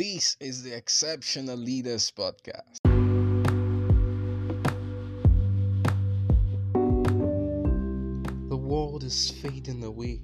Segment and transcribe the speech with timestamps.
[0.00, 2.80] This is the Exceptional Leaders Podcast.
[8.48, 10.22] The world is fading away.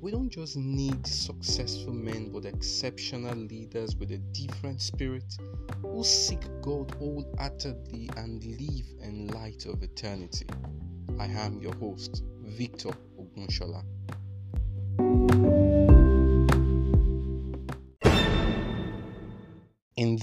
[0.00, 5.36] We don't just need successful men, but exceptional leaders with a different spirit
[5.82, 10.46] who seek God wholeheartedly and live in light of eternity.
[11.20, 13.84] I am your host, Victor Ogunshola.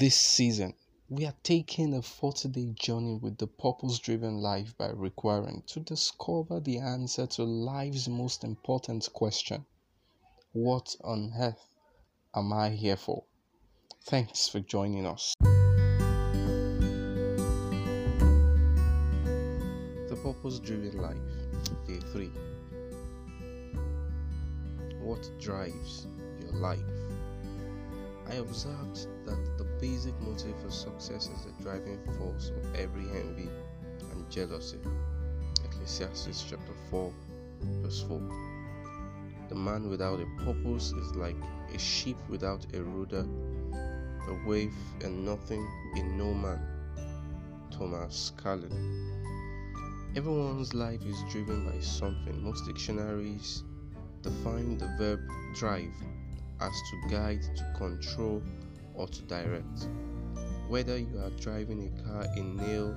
[0.02, 0.73] This season,
[1.10, 5.79] we are taking a 40 day journey with the purpose driven life by requiring to
[5.79, 9.64] discover the answer to life's most important question
[10.54, 11.69] What on earth
[12.36, 13.25] am I here for?
[14.05, 15.36] Thanks for joining us.
[20.10, 21.21] The purpose driven life,
[21.86, 22.32] day 3.
[25.04, 26.07] What drives
[26.41, 26.79] your life?
[28.30, 33.50] I observed that the basic motive for success is the driving force of every envy
[34.11, 34.78] and jealousy.
[35.66, 37.11] Ecclesiastes chapter 4,
[37.81, 38.22] verse 4.
[39.50, 41.36] The man without a purpose is like
[41.73, 43.25] a sheep without a rudder,
[44.30, 46.59] a wave and nothing in no man.
[47.72, 48.69] Thomas Carlyle.
[50.16, 52.44] Everyone's life is driven by something.
[52.44, 53.63] Most dictionaries
[54.22, 55.19] define the verb
[55.56, 55.94] drive
[56.61, 58.41] as to guide, to control,
[58.93, 59.87] or to direct.
[60.67, 62.95] Whether you are driving a car, a nail,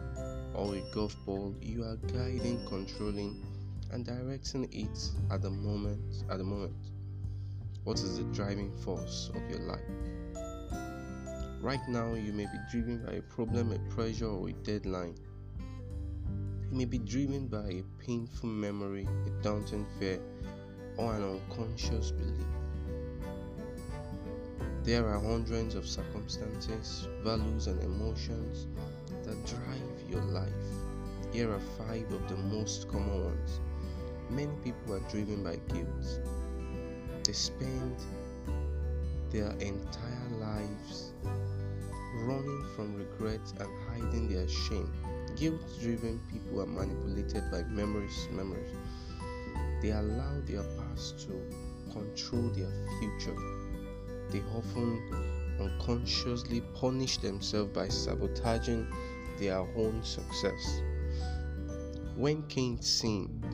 [0.55, 3.45] or a golf ball, you are guiding, controlling,
[3.93, 6.25] and directing it at the moment.
[6.31, 6.75] At the moment,
[7.85, 9.81] what is the driving force of your life?
[11.61, 15.15] Right now, you may be driven by a problem, a pressure, or a deadline.
[16.71, 20.21] You may be driven by a painful memory, a daunting fear,
[20.97, 22.64] or an unconscious belief.
[24.85, 28.67] There are hundreds of circumstances, values, and emotions
[29.25, 30.53] that drive your life.
[31.33, 33.61] Here are five of the most common ones.
[34.29, 36.21] Many people are driven by guilt.
[37.25, 37.97] They spend
[39.31, 41.13] their entire lives
[42.27, 44.93] running from regret and hiding their shame.
[45.35, 48.71] Guilt driven people are manipulated by memories, memories.
[49.81, 51.41] They allow their past to
[51.91, 52.71] control their
[53.01, 53.54] future
[54.31, 55.03] they often
[55.61, 58.87] unconsciously punish themselves by sabotaging
[59.39, 60.83] their own success.
[62.17, 63.45] When Cain sinned,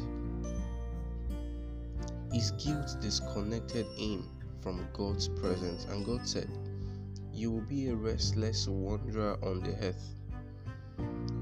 [2.33, 4.25] his guilt disconnected him
[4.61, 6.49] from God's presence, and God said,
[7.33, 10.15] You will be a restless wanderer on the earth.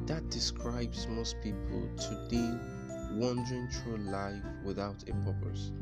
[0.07, 2.59] That describes most people today
[3.13, 5.73] wandering through life without a purpose.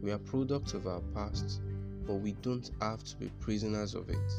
[0.00, 1.60] We are products of our past
[2.06, 4.32] but we don't have to be prisoners of it.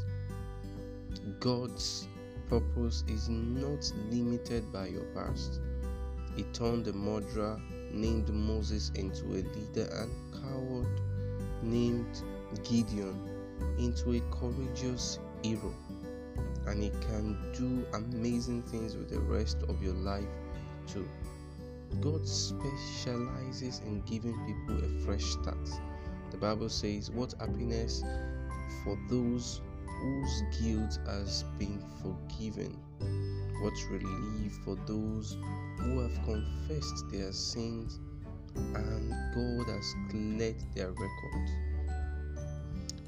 [1.40, 2.08] God's
[2.50, 5.62] purpose is not limited by your past.
[6.36, 7.60] He turned a murderer
[7.92, 10.12] named Moses into a leader and
[10.44, 11.02] coward
[11.62, 12.24] named
[12.64, 13.30] Gideon
[13.78, 15.74] into a courageous hero.
[16.66, 20.26] And he can do amazing things with the rest of your life
[20.88, 21.08] too.
[22.02, 25.70] God specializes in giving people a fresh start.
[26.34, 28.04] The Bible says, What happiness
[28.84, 32.76] for those whose guilt has been forgiven.
[33.62, 35.38] What relief for those
[35.80, 38.00] who have confessed their sins
[38.56, 41.50] and God has cleared their record.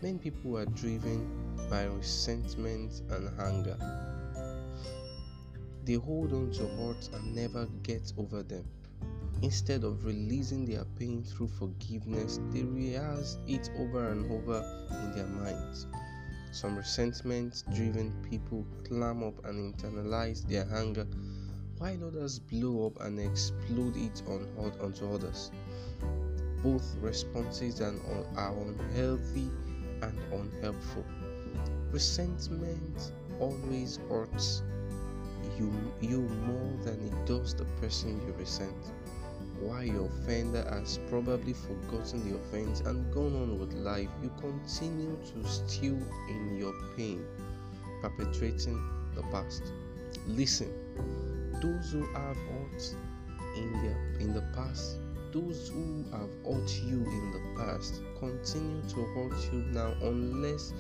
[0.04, 1.28] Many people are driven
[1.70, 3.78] by resentment and anger.
[5.84, 8.66] They hold on to hurts and never get over them.
[9.42, 14.60] Instead of releasing their pain through forgiveness, they rehearse it over and over
[14.90, 15.88] in their minds.
[16.52, 21.06] Some resentment driven people clam up and internalize their anger,
[21.78, 24.48] while others blow up and explode it on,
[24.82, 25.52] onto others.
[26.64, 27.94] Both responses are
[28.38, 29.52] unhealthy
[30.02, 31.06] and unhelpful.
[31.92, 34.64] Resentment always hurts
[35.60, 38.94] you, you more than it does the person you resent
[39.60, 45.18] while your offender has probably forgotten the offense and gone on with life, you continue
[45.34, 46.00] to stew
[46.30, 47.26] in your pain,
[48.02, 48.82] perpetrating
[49.16, 49.64] the past.
[50.28, 50.72] Listen,
[51.62, 52.96] those who have hurt
[53.56, 54.98] in in the past,
[55.32, 60.74] those who have hurt you in the past, continue to hurt you now unless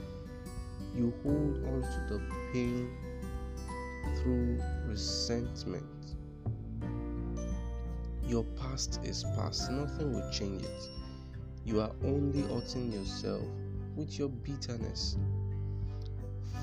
[0.95, 2.22] you hold on to the
[2.54, 2.89] pain
[4.22, 5.94] through resentment.
[8.27, 10.89] Your past is past, nothing will change it.
[11.63, 13.44] You are only hurting yourself
[13.95, 15.18] with your bitterness.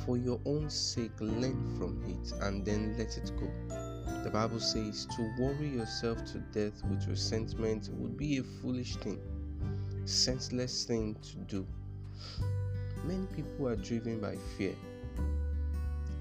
[0.05, 3.49] for your own sake, learn from it and then let it go.
[4.25, 9.20] The Bible says to worry yourself to death with resentment would be a foolish thing,
[10.05, 11.67] senseless thing to do.
[13.05, 14.75] Many people are driven by fear.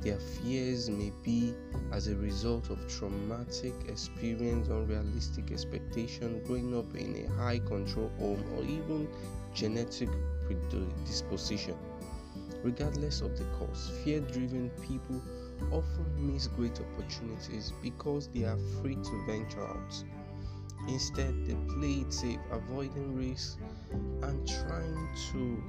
[0.02, 1.54] Their fears may be
[1.92, 8.44] as a result of traumatic experience, unrealistic expectation, growing up in a high control home,
[8.58, 9.08] or even
[9.54, 10.10] genetic
[10.46, 11.76] predisposition.
[12.64, 15.22] Regardless of the cause, fear driven people
[15.72, 20.04] often miss great opportunities because they are afraid to venture out.
[20.88, 23.58] Instead, they play it safe, avoiding risks
[24.24, 25.62] and trying to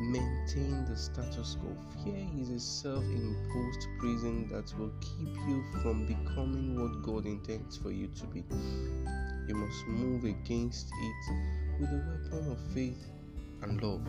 [0.00, 1.76] maintain the status quo.
[2.02, 7.76] Fear is a self imposed prison that will keep you from becoming what God intends
[7.76, 8.44] for you to be.
[9.46, 11.34] You must move against it
[11.80, 13.10] with a weapon of faith
[13.62, 14.02] and love.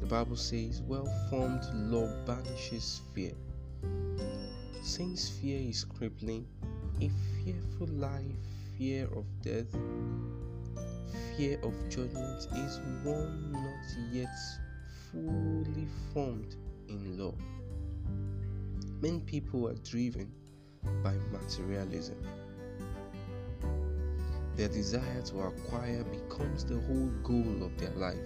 [0.00, 3.32] The Bible says, Well formed love banishes fear.
[4.82, 6.46] Since fear is crippling,
[7.00, 7.10] a
[7.44, 8.22] fearful life,
[8.76, 9.66] fear of death,
[11.36, 14.36] fear of judgment is one not yet
[15.10, 16.56] fully formed
[16.88, 17.34] in law.
[19.00, 20.32] Many people are driven
[21.02, 22.16] by materialism.
[24.56, 28.16] Their desire to acquire becomes the whole goal of their life.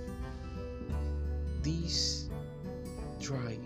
[1.62, 2.30] This
[3.20, 3.60] drive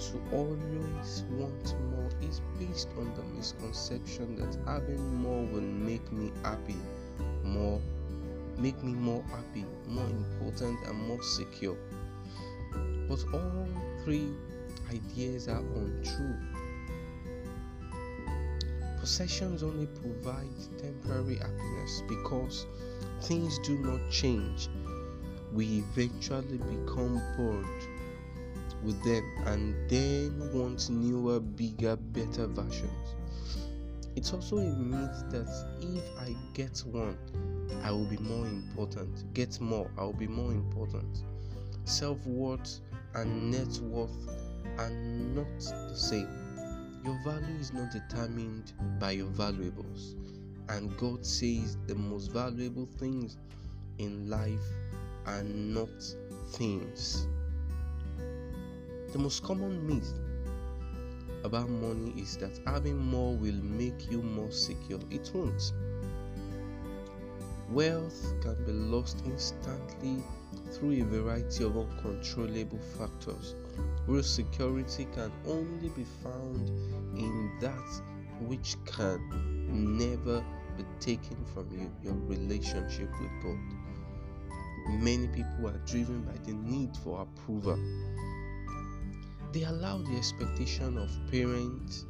[0.00, 6.32] to always want more is based on the misconception that having more will make me
[6.42, 6.76] happy,
[7.50, 7.80] more
[8.60, 11.76] make me more happy, more important, and more secure.
[13.08, 13.66] But all
[14.04, 14.28] three
[14.90, 16.36] ideas are untrue.
[19.00, 20.48] Possessions only provide
[20.78, 22.66] temporary happiness because
[23.22, 24.68] things do not change.
[25.52, 27.66] We eventually become bored
[28.84, 33.16] with them and then want newer, bigger, better versions.
[34.16, 35.48] It's also a myth that
[35.80, 37.16] if I get one,
[37.82, 39.32] I will be more important.
[39.34, 41.24] Get more, I will be more important.
[41.84, 42.80] Self worth
[43.14, 44.28] and net worth
[44.78, 46.28] are not the same.
[47.04, 50.16] Your value is not determined by your valuables,
[50.68, 53.38] and God says the most valuable things
[53.98, 54.60] in life
[55.26, 55.88] are not
[56.50, 57.26] things.
[59.12, 60.12] The most common myth
[61.44, 65.00] about money is that having more will make you more secure.
[65.10, 65.72] It won't.
[67.70, 70.22] Wealth can be lost instantly
[70.72, 73.54] through a variety of uncontrollable factors.
[74.06, 76.68] Real security can only be found
[77.16, 78.02] in that
[78.40, 79.20] which can
[79.70, 80.44] never
[80.76, 83.58] be taken from you your relationship with God.
[84.88, 87.78] Many people are driven by the need for approval
[89.52, 92.04] they allow the expectation of parents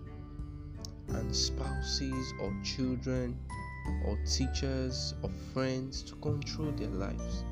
[1.08, 3.38] and spouses or children
[4.04, 7.44] or teachers or friends to control their lives.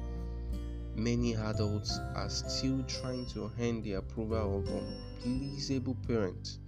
[0.95, 6.59] Many adults are still trying to earn the approval of unpleasable parents.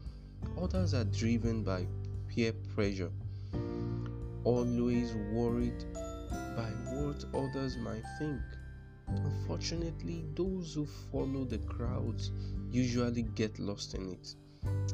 [0.59, 1.87] Others are driven by
[2.29, 3.11] peer pressure,
[4.45, 5.85] always worried
[6.57, 8.41] by what others might think.
[9.17, 12.31] Unfortunately, those who follow the crowds
[12.71, 14.35] usually get lost in it.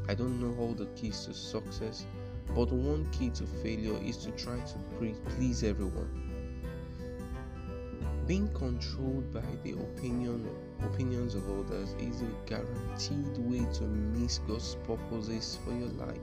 [0.09, 2.07] I don't know all the keys to success,
[2.55, 4.79] but one key to failure is to try to
[5.31, 6.27] please everyone.
[8.27, 10.49] Being controlled by the opinion
[10.83, 16.21] opinions of others is a guaranteed way to miss God's purposes for your life.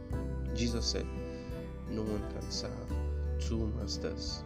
[0.53, 1.07] Jesus said,
[1.89, 2.89] No one can serve
[3.39, 4.43] two masters.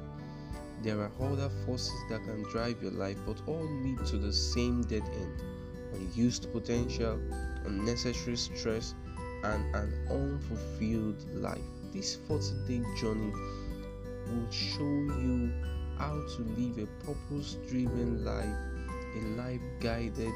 [0.88, 4.84] There are other forces that can drive your life, but all lead to the same
[4.84, 5.44] dead end
[5.91, 7.20] unused potential,
[7.65, 8.96] unnecessary stress,
[9.44, 11.67] and an unfulfilled life.
[11.91, 13.34] This 40 day journey
[14.27, 14.79] will show
[15.20, 15.51] you
[15.98, 18.56] how to live a purpose driven life,
[19.13, 20.32] a life guided,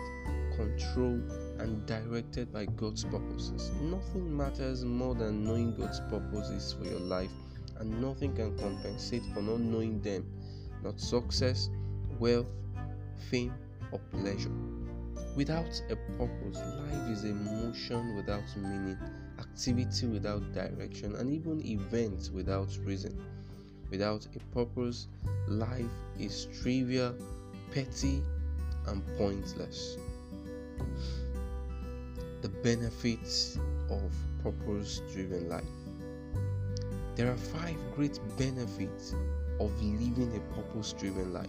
[0.57, 3.71] controlled, and directed by God's purposes.
[3.83, 7.31] Nothing matters more than knowing God's purposes for your life
[7.81, 10.23] and nothing can compensate for not knowing them,
[10.83, 11.69] not success,
[12.19, 12.47] wealth,
[13.29, 13.53] fame,
[13.91, 14.51] or pleasure.
[15.35, 18.97] Without a purpose, life is a motion without meaning,
[19.39, 23.17] activity without direction, and even events without reason.
[23.89, 25.07] Without a purpose,
[25.47, 25.85] life
[26.19, 27.15] is trivial,
[27.73, 28.21] petty,
[28.87, 29.97] and pointless.
[32.41, 33.57] The benefits
[33.89, 34.11] of
[34.43, 35.63] purpose driven life.
[37.15, 39.13] There are five great benefits
[39.65, 41.47] of living a purpose driven life.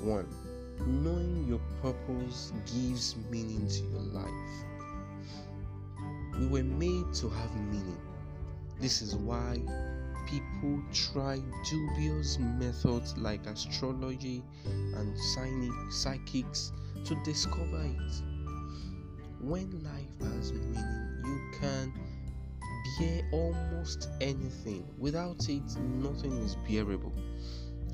[0.00, 0.26] 1.
[0.86, 4.64] Knowing your purpose gives meaning to your life.
[6.38, 8.00] We were made to have meaning.
[8.80, 9.60] This is why
[10.26, 15.16] people try dubious methods like astrology and
[15.90, 16.72] psychics
[17.04, 18.12] to discover it.
[19.40, 21.92] When life has meaning, you can
[22.98, 24.84] bear almost anything.
[24.98, 27.12] Without it, nothing is bearable.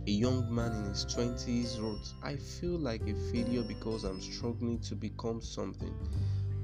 [0.06, 4.78] A young man in his 20s wrote, I feel like a failure because I'm struggling
[4.80, 5.94] to become something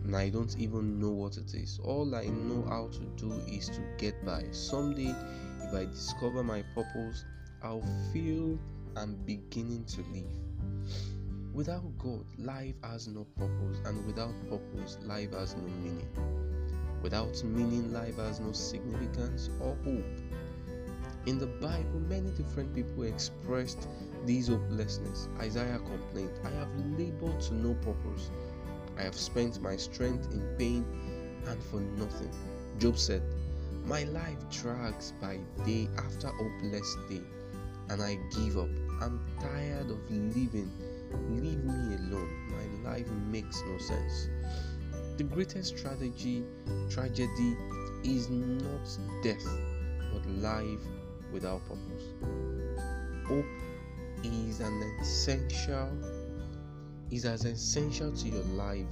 [0.07, 1.81] and I don't even know what it is.
[1.83, 4.45] All I know how to do is to get by.
[4.53, 5.13] Someday,
[5.63, 7.25] if I discover my purpose,
[7.61, 8.57] I'll feel
[8.97, 10.95] I'm beginning to live.
[11.53, 16.09] Without God, life has no purpose, and without purpose, life has no meaning.
[17.07, 20.05] Without meaning, life has no significance or hope.
[21.27, 23.87] In the Bible, many different people expressed
[24.25, 25.29] this hopelessness.
[25.39, 28.33] Isaiah complained, I have labored to no purpose.
[28.99, 30.85] I have spent my strength in pain
[31.47, 32.33] and for nothing.
[32.81, 33.23] Job said,
[33.85, 37.23] My life drags by day after hopeless day,
[37.89, 38.69] and I give up.
[39.01, 40.73] I'm tired of living.
[41.31, 42.83] Leave me alone.
[42.83, 44.29] My life makes no sense.
[45.17, 46.45] The greatest tragedy
[46.91, 47.57] tragedy
[48.05, 49.47] is not death,
[50.13, 50.85] but life
[51.33, 52.05] without purpose.
[53.27, 53.47] Hope
[54.23, 55.89] is an essential
[57.11, 58.87] is as essential to your life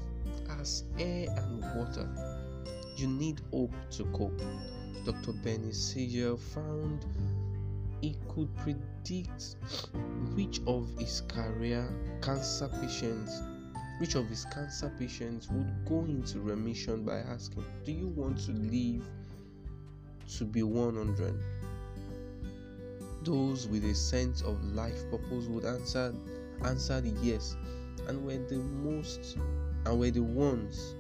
[0.60, 2.08] as air and water.
[2.96, 4.40] You need hope to cope.
[5.04, 5.32] Dr.
[5.32, 7.04] Bernie Siegel found
[8.00, 9.56] he could predict
[10.34, 11.86] which of his career
[12.22, 13.42] cancer patients
[13.98, 18.52] which of his cancer patients would go into remission by asking do you want to
[18.52, 19.04] live
[20.28, 21.34] to be 100
[23.22, 26.14] those with a sense of life purpose would answer
[26.64, 27.56] answered yes
[28.08, 29.36] and were the most
[29.86, 30.94] and were the ones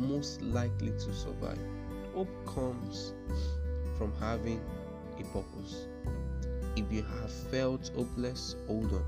[0.00, 1.58] most likely to survive.
[2.14, 3.12] Hope comes
[3.96, 4.60] from having
[5.18, 5.86] a purpose.
[6.76, 9.04] If you have felt hopeless, hold on.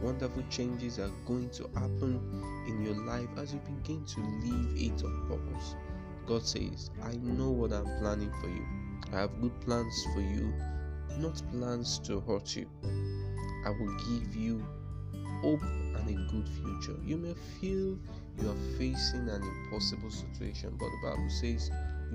[0.00, 2.20] Wonderful changes are going to happen
[2.66, 5.76] in your life as you begin to live it on purpose.
[6.26, 8.64] God says, I know what I'm planning for you.
[9.12, 10.52] I have good plans for you,
[11.18, 12.68] not plans to hurt you.
[13.64, 14.64] I will give you
[15.40, 16.98] hope and a good future.
[17.04, 17.98] You may feel
[18.40, 21.70] you are facing an impossible situation, but the Bible says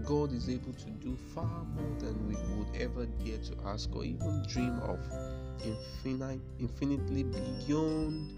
[0.06, 4.04] God is able to do far more than we would ever dare to ask or
[4.04, 5.00] even dream of,
[5.64, 8.38] infinite, infinitely beyond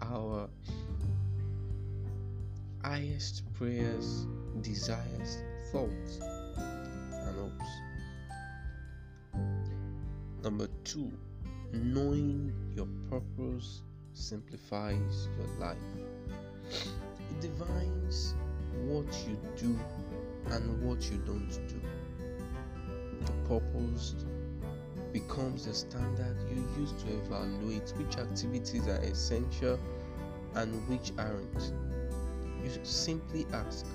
[0.00, 0.48] our
[2.82, 4.26] highest prayers,
[4.62, 5.38] desires,
[5.72, 6.20] thoughts,
[6.56, 7.70] and hopes.
[10.42, 11.12] Number two,
[11.72, 13.82] knowing your purpose
[14.14, 15.76] simplifies your life.
[17.30, 18.34] It defines
[18.86, 19.78] what you do
[20.50, 21.80] and what you don't do.
[23.26, 24.14] The purpose
[25.12, 29.78] becomes the standard you use to evaluate which activities are essential
[30.54, 31.72] and which aren't.
[32.62, 33.86] You simply ask,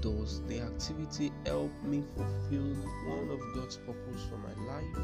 [0.00, 2.74] does the activity help me fulfill
[3.06, 4.98] one of God's purpose for my life?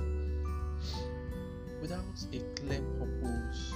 [1.81, 3.73] Without a clear purpose,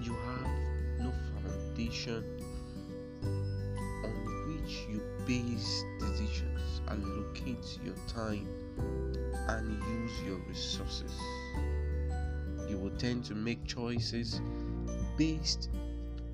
[0.00, 0.48] you have
[0.98, 2.24] no foundation
[4.04, 4.12] on
[4.48, 8.48] which you base decisions, allocate your time,
[9.48, 11.12] and use your resources.
[12.68, 14.40] You will tend to make choices
[15.16, 15.70] based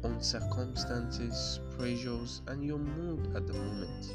[0.04, 4.14] on circumstances, pressures, and your mood at the moment.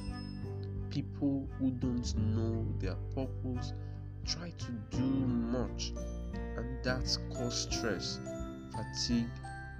[0.89, 3.73] People who don't know their purpose
[4.25, 5.93] try to do much,
[6.57, 8.19] and that causes stress,
[8.71, 9.29] fatigue,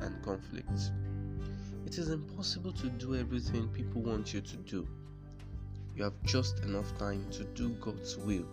[0.02, 0.92] and conflict.
[1.86, 4.88] It is impossible to do everything people want you to do.
[5.96, 8.46] You have just enough time to do God's will.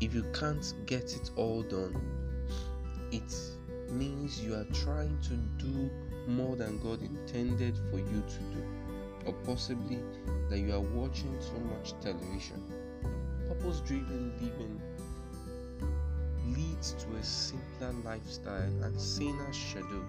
[0.00, 1.94] If you can't get it all done,
[3.12, 3.32] it
[3.90, 5.90] means you are trying to do
[6.26, 8.64] more than God intended for you to do,
[9.26, 9.98] or possibly
[10.48, 12.62] that you are watching too much television.
[13.46, 14.80] Purpose driven living
[16.56, 20.04] leads to a simpler lifestyle and saner schedule.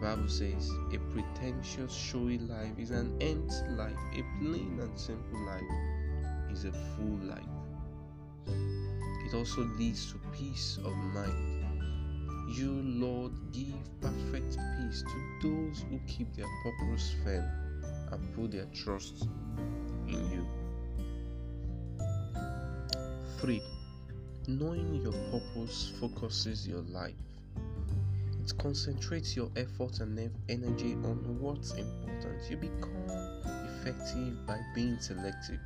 [0.00, 5.62] Bible says a pretentious, showy life is an empty life, a plain and simple life
[6.50, 7.44] is a full life.
[9.26, 11.66] It also leads to peace of mind.
[12.48, 17.44] You, Lord, give perfect peace to those who keep their purpose firm
[18.10, 19.28] and put their trust
[20.08, 20.46] in you.
[23.38, 23.62] 3.
[24.48, 27.14] Knowing your purpose focuses your life.
[28.50, 32.50] It concentrates your effort and energy on what's important.
[32.50, 33.06] You become
[33.78, 35.60] effective by being selective.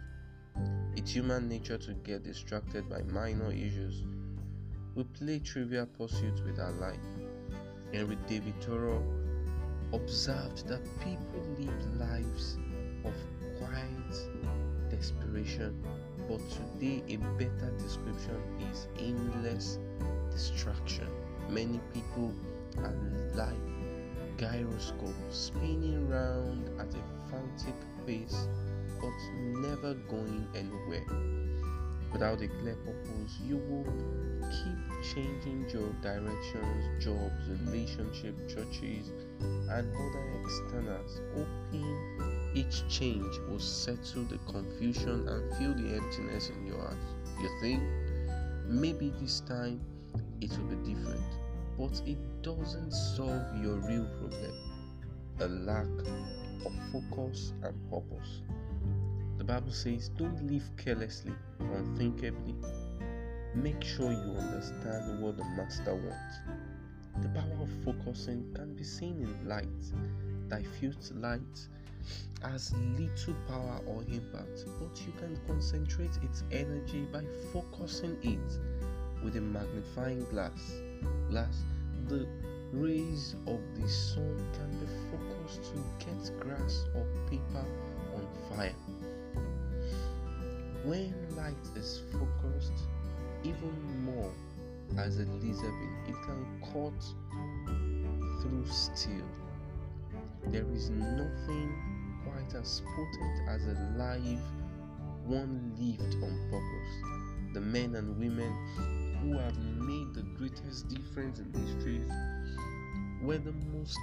[0.94, 4.02] It's human nature to get distracted by minor issues.
[4.94, 7.00] We play trivial pursuits with our life.
[7.90, 9.02] Henry David Thoreau
[9.94, 12.58] observed that people live lives
[13.04, 13.14] of
[13.56, 15.82] quiet desperation,
[16.28, 19.78] but today a better description is aimless
[20.30, 21.08] distraction.
[21.48, 22.34] Many people
[22.78, 22.95] are
[23.35, 27.75] like gyroscope spinning round at a frantic
[28.07, 28.49] pace
[29.00, 29.12] but
[29.61, 31.04] never going anywhere.
[32.12, 33.85] Without a clear purpose, you will
[34.50, 44.23] keep changing your directions, jobs, relationship, churches, and other externals, hoping each change will settle
[44.25, 46.97] the confusion and fill the emptiness in your heart.
[47.43, 47.83] You think
[48.66, 49.81] maybe this time
[50.40, 51.25] it will be different,
[51.76, 54.52] but it doesn't solve your real problem
[55.40, 55.86] a lack
[56.66, 58.42] of focus and purpose.
[59.38, 62.54] The Bible says, Don't live carelessly, unthinkably.
[63.54, 66.36] Make sure you understand what the Master wants.
[67.22, 69.66] The power of focusing can be seen in light.
[70.48, 71.40] Diffuse light
[72.42, 78.58] has little power or impact, but you can concentrate its energy by focusing it
[79.24, 80.74] with a magnifying glass.
[81.30, 81.64] Glass,
[82.08, 82.26] the
[82.73, 87.64] rays of the sun can be focused to get grass or paper
[88.14, 88.75] on fire.
[90.84, 92.88] When light is focused
[93.42, 94.32] even more
[94.99, 97.04] as a laser beam, it can cut
[98.42, 99.25] through steel.
[100.49, 101.75] There is nothing
[102.25, 104.44] quite as potent as a life
[105.25, 107.54] one lived on purpose.
[107.54, 108.52] The men and women
[109.23, 112.00] who have made the greatest difference in history
[113.22, 113.98] were the most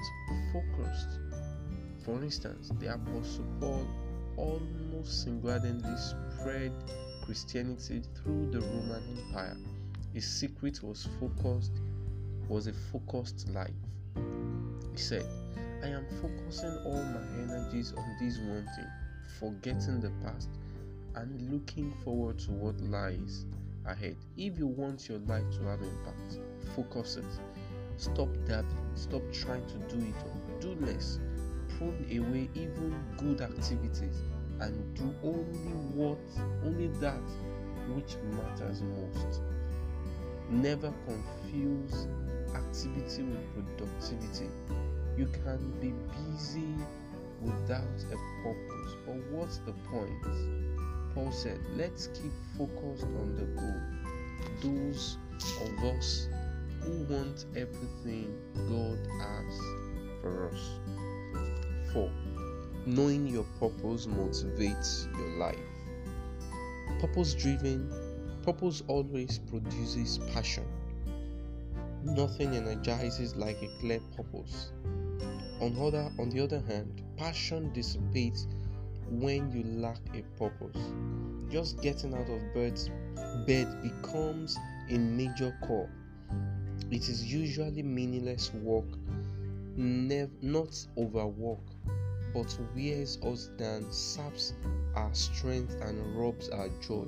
[0.53, 1.19] focused.
[2.05, 3.87] For instance, the Apostle Paul
[4.37, 6.71] almost single-handedly spread
[7.25, 9.57] Christianity through the Roman Empire.
[10.13, 11.73] His secret was focused
[12.47, 13.69] was a focused life.
[14.91, 15.25] He said,
[15.83, 18.89] I am focusing all my energies on this one thing,
[19.39, 20.49] forgetting the past
[21.15, 23.45] and looking forward to what lies
[23.91, 24.15] ahead.
[24.37, 26.39] If you want your life to have impact,
[26.75, 27.25] focus it.
[27.97, 30.59] Stop dabbling, stop trying to do it all.
[30.59, 31.19] Do less.
[31.77, 34.21] Prune away even good activities
[34.59, 36.19] and do only what
[36.63, 37.21] only that
[37.95, 39.41] which matters most.
[40.49, 42.07] Never confuse
[42.55, 44.49] activity with productivity.
[45.17, 45.93] You can be
[46.31, 46.73] busy
[47.41, 50.70] without a purpose, but what's the point?
[51.13, 53.81] Paul said, Let's keep focused on the goal.
[54.61, 55.17] Those
[55.61, 56.27] of us
[56.81, 58.33] who want everything
[58.69, 59.59] God has
[60.21, 61.93] for us.
[61.93, 62.09] 4.
[62.85, 65.57] Knowing your purpose motivates your life.
[66.99, 67.91] Purpose driven,
[68.43, 70.65] purpose always produces passion.
[72.03, 74.71] Nothing energizes like a clear purpose.
[75.59, 78.47] On, other, on the other hand, passion dissipates
[79.11, 80.81] when you lack a purpose.
[81.49, 82.89] Just getting out of bed's
[83.45, 84.57] bed becomes
[84.89, 85.89] a major core.
[86.89, 88.85] It is usually meaningless work,
[89.75, 91.59] nev- not overwork,
[92.33, 94.53] but wears us down, saps
[94.95, 97.07] our strength, and robs our joy.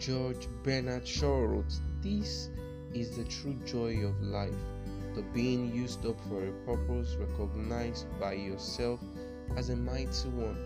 [0.00, 2.50] George Bernard Shaw wrote, This
[2.92, 4.54] is the true joy of life,
[5.14, 9.00] the being used up for a purpose recognized by yourself
[9.56, 10.56] as a mighty one,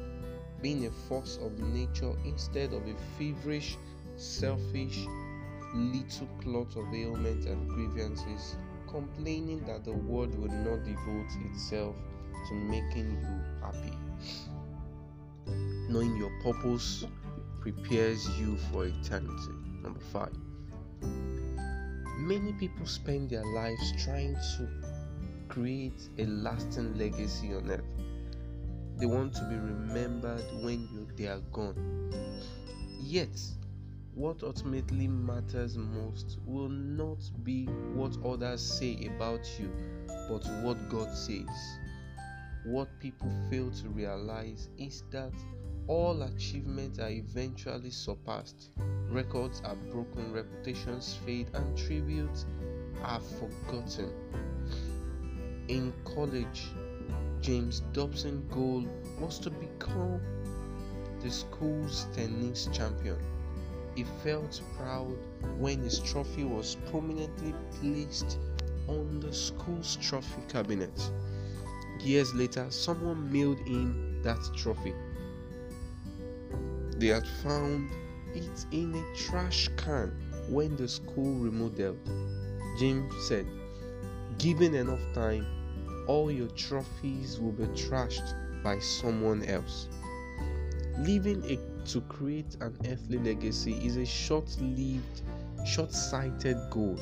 [0.62, 3.76] being a force of nature instead of a feverish,
[4.16, 5.06] selfish,
[5.74, 8.56] little clot of ailments and grievances,
[8.88, 11.96] complaining that the world will not devote itself
[12.48, 13.96] to making you happy.
[15.88, 17.04] Knowing your purpose
[17.60, 19.52] prepares you for eternity.
[19.82, 20.32] Number five.
[22.18, 24.68] Many people spend their lives trying to
[25.48, 27.84] create a lasting legacy on earth.
[28.98, 32.12] They want to be remembered when you, they are gone.
[33.00, 33.40] Yet,
[34.14, 39.70] what ultimately matters most will not be what others say about you,
[40.28, 41.78] but what God says.
[42.64, 45.32] What people fail to realize is that
[45.88, 48.70] all achievements are eventually surpassed,
[49.10, 52.46] records are broken, reputations fade, and tributes
[53.02, 54.12] are forgotten.
[55.68, 56.68] In college,
[57.44, 58.86] James Dobson's goal
[59.20, 60.18] was to become
[61.20, 63.18] the school's tennis champion.
[63.94, 65.14] He felt proud
[65.58, 68.38] when his trophy was prominently placed
[68.88, 71.10] on the school's trophy cabinet.
[72.00, 74.94] Years later, someone mailed in that trophy.
[76.96, 77.90] They had found
[78.34, 80.16] it in a trash can
[80.48, 81.98] when the school remodeled.
[82.78, 83.44] Jim said,
[84.38, 85.53] Given enough time,
[86.06, 89.88] all your trophies will be trashed by someone else.
[90.98, 95.22] Living a, to create an earthly legacy is a short lived,
[95.66, 96.98] short sighted goal.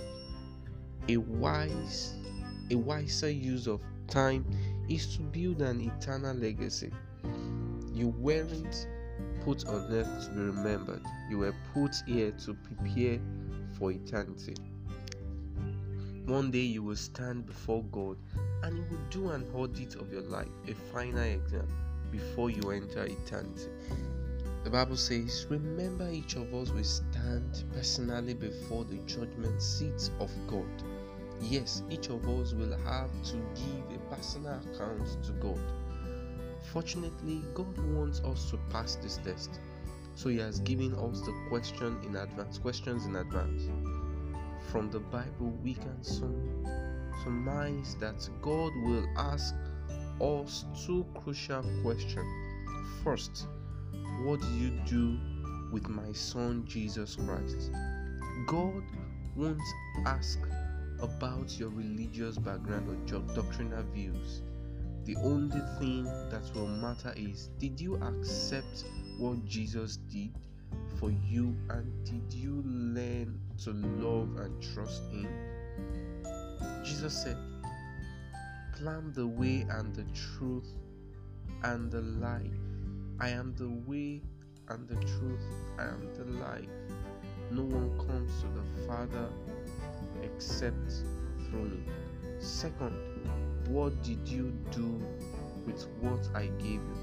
[1.08, 2.14] A wise,
[2.70, 4.44] a wiser use of time
[4.88, 6.90] is to build an eternal legacy.
[7.92, 8.88] You weren't
[9.44, 13.18] put on earth to be remembered, you were put here to prepare
[13.78, 14.54] for eternity.
[16.26, 18.16] One day you will stand before God
[18.62, 21.66] and He will do an audit of your life, a final exam,
[22.12, 23.68] before you enter eternity.
[24.62, 30.30] The Bible says, Remember, each of us will stand personally before the judgment seat of
[30.46, 30.68] God.
[31.40, 35.58] Yes, each of us will have to give a personal account to God.
[36.72, 39.58] Fortunately, God wants us to pass this test.
[40.14, 43.68] So he has given us the question in advance, questions in advance.
[44.72, 49.54] From the Bible, we can surmise that God will ask
[50.18, 52.24] us two crucial questions.
[53.04, 53.48] First,
[54.22, 55.18] what do you do
[55.70, 57.70] with my son Jesus Christ?
[58.46, 58.82] God
[59.36, 59.60] won't
[60.06, 60.38] ask
[61.00, 64.40] about your religious background or your doctrinal views.
[65.04, 68.86] The only thing that will matter is did you accept
[69.18, 70.30] what Jesus did
[71.02, 75.28] for you and did you learn to love and trust Him?
[76.84, 77.36] Jesus said,
[78.76, 80.68] Climb the way and the truth
[81.64, 82.62] and the life.
[83.18, 84.22] I am the way
[84.68, 85.42] and the truth
[85.76, 86.70] and the life.
[87.50, 89.28] No one comes to the Father
[90.22, 91.02] except
[91.50, 91.82] through me.
[92.38, 92.94] Second,
[93.66, 95.02] what did you do
[95.66, 96.98] with what I gave you?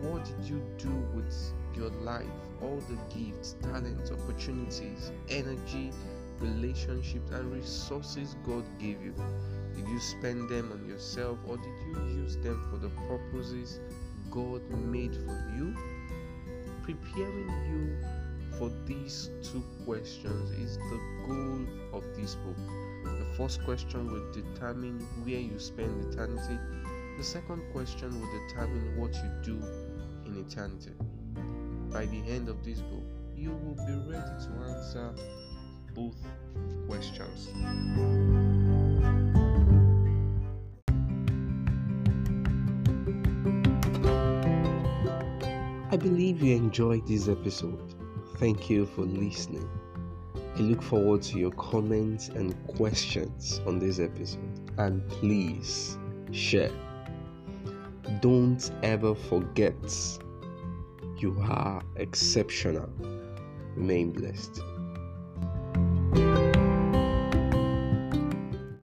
[0.00, 1.32] What did you do with
[1.76, 2.26] your life?
[2.62, 5.92] All the gifts, talents, opportunities, energy,
[6.40, 9.14] relationships, and resources God gave you.
[9.74, 13.80] Did you spend them on yourself or did you use them for the purposes
[14.30, 15.74] God made for you?
[16.82, 17.96] Preparing you
[18.58, 22.56] for these two questions is the goal of this book.
[23.04, 26.58] The first question will determine where you spend eternity.
[27.18, 29.62] The second question will determine what you do
[30.24, 30.92] in eternity.
[31.96, 33.04] By the end of this book,
[33.34, 35.14] you will be ready to answer
[35.94, 36.14] both
[36.86, 37.48] questions.
[45.90, 47.94] I believe you enjoyed this episode.
[48.36, 49.66] Thank you for listening.
[50.54, 54.70] I look forward to your comments and questions on this episode.
[54.76, 55.96] And please
[56.30, 56.72] share.
[58.20, 59.74] Don't ever forget
[61.22, 62.88] you are exceptional.
[63.74, 64.60] Remain blessed.